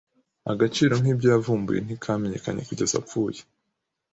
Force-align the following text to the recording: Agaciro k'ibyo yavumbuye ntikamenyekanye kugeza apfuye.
Agaciro 0.53 0.93
k'ibyo 1.03 1.27
yavumbuye 1.35 1.79
ntikamenyekanye 1.81 2.61
kugeza 2.69 2.95
apfuye. 3.01 3.39